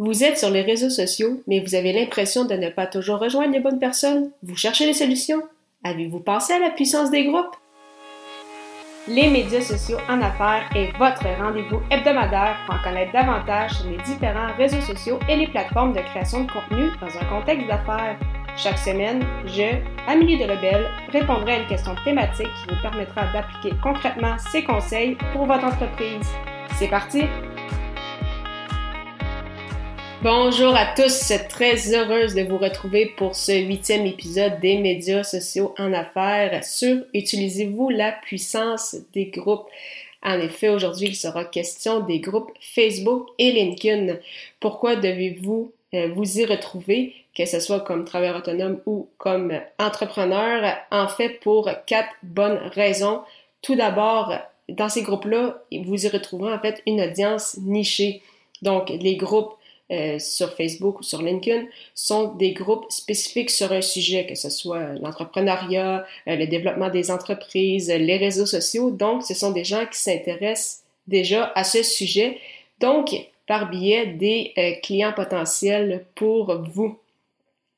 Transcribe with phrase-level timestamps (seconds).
[0.00, 3.52] Vous êtes sur les réseaux sociaux, mais vous avez l'impression de ne pas toujours rejoindre
[3.52, 4.32] les bonnes personnes?
[4.42, 5.40] Vous cherchez les solutions?
[5.84, 7.54] Avez-vous pensé à la puissance des groupes?
[9.06, 13.98] Les médias sociaux en affaires est votre rendez-vous hebdomadaire pour en connaître davantage sur les
[13.98, 18.18] différents réseaux sociaux et les plateformes de création de contenu dans un contexte d'affaires.
[18.56, 24.34] Chaque semaine, je, Amélie Delebel, répondrai à une question thématique qui vous permettra d'appliquer concrètement
[24.50, 26.26] ces conseils pour votre entreprise.
[26.80, 27.26] C'est parti!
[30.24, 35.74] Bonjour à tous, très heureuse de vous retrouver pour ce huitième épisode des médias sociaux
[35.76, 39.68] en affaires sur Utilisez-vous la puissance des groupes.
[40.22, 44.16] En effet, aujourd'hui, il sera question des groupes Facebook et LinkedIn.
[44.60, 50.78] Pourquoi devez-vous euh, vous y retrouver, que ce soit comme travailleur autonome ou comme entrepreneur?
[50.90, 53.20] En fait, pour quatre bonnes raisons.
[53.60, 54.32] Tout d'abord,
[54.70, 58.22] dans ces groupes-là, vous y retrouverez en fait une audience nichée.
[58.62, 59.52] Donc, les groupes
[59.92, 64.48] euh, sur Facebook ou sur LinkedIn sont des groupes spécifiques sur un sujet, que ce
[64.48, 68.90] soit l'entrepreneuriat, euh, le développement des entreprises, les réseaux sociaux.
[68.90, 72.38] Donc, ce sont des gens qui s'intéressent déjà à ce sujet.
[72.80, 73.14] Donc,
[73.46, 76.98] par biais des euh, clients potentiels pour vous.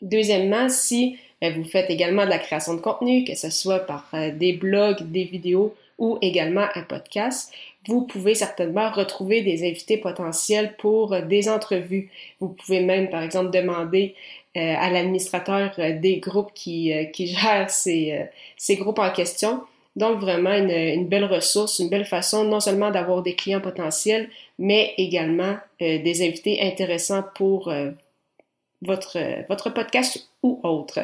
[0.00, 4.52] Deuxièmement, si vous faites également de la création de contenu, que ce soit par des
[4.54, 7.52] blogs, des vidéos ou également un podcast,
[7.86, 12.10] vous pouvez certainement retrouver des invités potentiels pour euh, des entrevues.
[12.40, 14.14] Vous pouvez même, par exemple, demander
[14.56, 19.62] euh, à l'administrateur euh, des groupes qui, qui gère ces, ces groupes en question.
[19.96, 24.30] Donc, vraiment une, une, belle ressource, une belle façon non seulement d'avoir des clients potentiels,
[24.58, 27.72] mais également des invités intéressants pour
[28.82, 31.00] votre, votre podcast ou autre.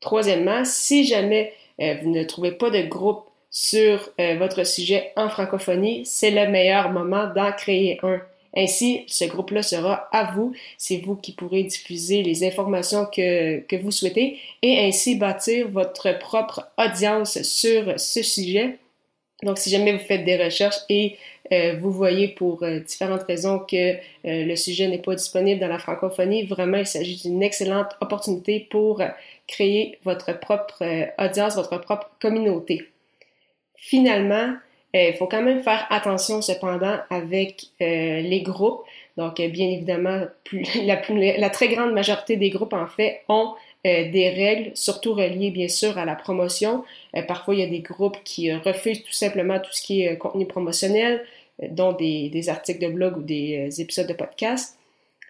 [0.00, 6.06] Troisièmement, si jamais vous ne trouvez pas de groupe sur euh, votre sujet en francophonie,
[6.06, 8.20] c'est le meilleur moment d'en créer un.
[8.56, 10.52] Ainsi, ce groupe-là sera à vous.
[10.76, 16.68] C'est vous qui pourrez diffuser les informations que, vous souhaitez et ainsi bâtir votre propre
[16.76, 18.78] audience sur ce sujet.
[19.44, 21.16] Donc, si jamais vous faites des recherches et
[21.52, 23.94] euh, vous voyez pour euh, différentes raisons que
[24.24, 29.00] le sujet n'est pas disponible dans la francophonie, vraiment, il s'agit d'une excellente opportunité pour
[29.46, 30.84] créer votre propre
[31.18, 32.90] audience, votre propre communauté.
[33.82, 34.56] Finalement,
[34.94, 38.82] euh, il faut quand même faire attention cependant avec euh, les groupes.
[39.16, 40.26] Donc, euh, bien évidemment,
[40.84, 45.96] la, très grande majorité des groupes, en fait, ont des règles, surtout reliées, bien sûr,
[45.96, 46.84] à la promotion.
[47.26, 50.44] parfois, il y a des groupes qui refusent tout simplement tout ce qui est contenu
[50.44, 51.24] promotionnel,
[51.70, 54.76] dont des, articles de blog ou des épisodes de podcast.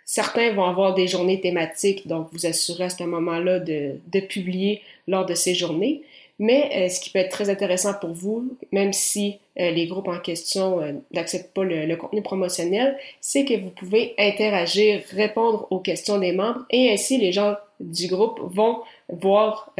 [0.05, 4.83] Certains vont avoir des journées thématiques, donc vous assurez à ce moment-là de, de publier
[5.06, 6.03] lors de ces journées.
[6.41, 10.09] Mais euh, ce qui peut être très intéressant pour vous, même si euh, les groupes
[10.09, 15.81] en question euh, n'acceptent pas le, contenu promotionnel, c'est que vous pouvez interagir, répondre aux
[15.81, 19.73] questions des membres et ainsi les gens du groupe vont voir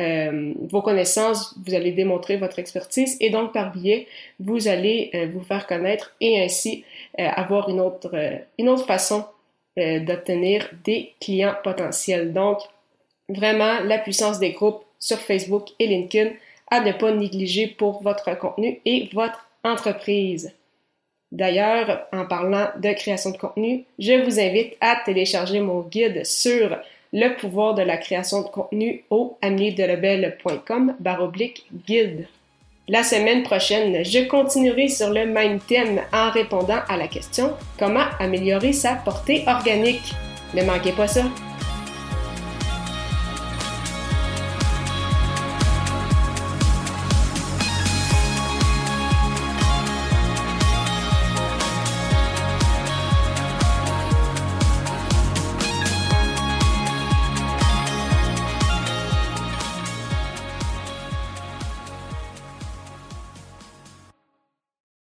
[0.71, 4.07] vos connaissances, vous allez démontrer votre expertise et donc par biais,
[4.39, 6.83] vous allez vous faire connaître et ainsi
[7.19, 8.11] avoir une autre,
[8.57, 9.27] une autre façon
[9.77, 12.33] d'obtenir des clients potentiels.
[12.33, 12.61] Donc,
[13.29, 16.31] vraiment, la puissance des groupes sur Facebook et LinkedIn
[16.71, 20.53] à ne pas négliger pour votre contenu et votre entreprise.
[21.33, 26.77] D'ailleurs, en parlant de création de contenu, je vous invite à télécharger mon guide sur
[27.13, 32.27] le pouvoir de la création de contenu au ameliedelebel.com baroblique guide.
[32.89, 38.07] La semaine prochaine, je continuerai sur le même thème en répondant à la question comment
[38.19, 40.13] améliorer sa portée organique.
[40.55, 41.23] Ne manquez pas ça!